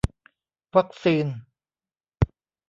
[0.75, 1.25] วัคซีน